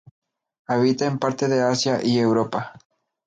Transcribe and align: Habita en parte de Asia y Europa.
Habita 0.65 1.05
en 1.05 1.19
parte 1.19 1.47
de 1.47 1.61
Asia 1.61 1.99
y 2.03 2.17
Europa. 2.17 2.73